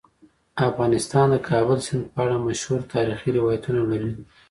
[0.69, 4.13] افغانستان د کابل سیند په اړه مشهور تاریخی روایتونه لري.